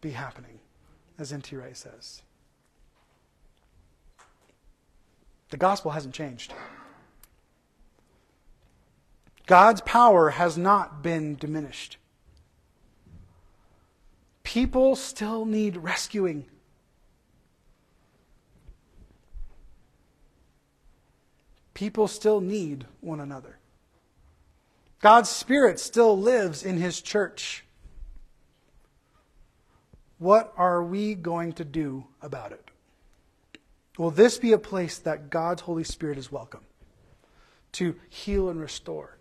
[0.00, 0.58] be happening,
[1.18, 1.54] as N.T.
[1.54, 2.22] Wright says.
[5.54, 6.52] The gospel hasn't changed.
[9.46, 11.96] God's power has not been diminished.
[14.42, 16.46] People still need rescuing.
[21.72, 23.56] people still need one another.
[25.00, 27.64] God's Spirit still lives in His church.
[30.18, 32.63] What are we going to do about it?
[33.98, 36.64] Will this be a place that God's Holy Spirit is welcome
[37.72, 39.18] to heal and restore,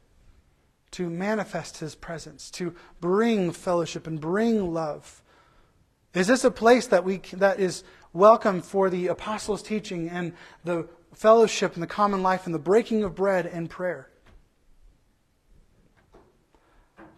[0.91, 5.21] to manifest His presence, to bring fellowship and bring love?
[6.13, 10.88] Is this a place that we that is welcome for the apostles' teaching and the
[11.15, 14.09] fellowship and the common life and the breaking of bread and prayer.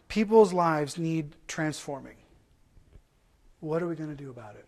[0.08, 2.16] People's lives need transforming.
[3.60, 4.66] What are we going to do about it?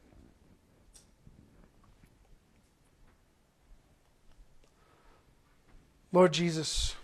[6.13, 6.95] Lord Jesus,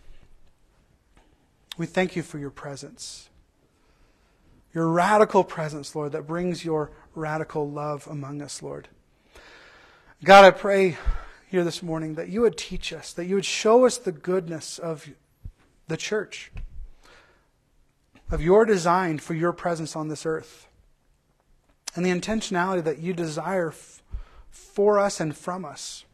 [1.78, 3.30] we thank you for your presence.
[4.74, 8.88] Your radical presence, Lord, that brings your radical love among us, Lord.
[10.24, 10.98] God, I pray
[11.50, 14.80] here this morning that you would teach us, that you would show us the goodness
[14.80, 15.10] of
[15.88, 16.52] the church,
[18.32, 20.68] of your design for your presence on this earth,
[21.94, 24.02] and the intentionality that you desire f-
[24.50, 26.06] for us and from us.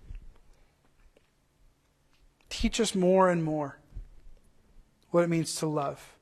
[2.49, 3.79] Teach us more and more
[5.11, 6.17] what it means to love.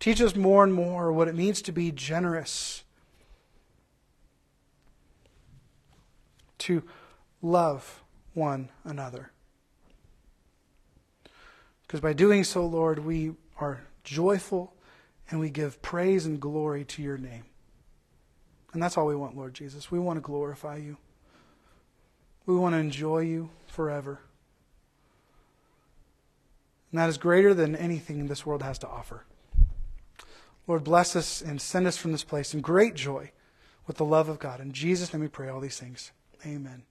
[0.00, 2.84] Teach us more and more what it means to be generous,
[6.58, 6.82] to
[7.42, 8.02] love
[8.34, 9.32] one another.
[11.82, 14.74] Because by doing so, Lord, we are joyful
[15.30, 17.44] and we give praise and glory to your name.
[18.72, 19.90] And that's all we want, Lord Jesus.
[19.90, 20.98] We want to glorify you.
[22.46, 24.20] We want to enjoy you forever.
[26.90, 29.24] And that is greater than anything this world has to offer.
[30.66, 33.32] Lord, bless us and send us from this place in great joy
[33.86, 34.60] with the love of God.
[34.60, 36.12] In Jesus' name we pray all these things.
[36.44, 36.82] Amen.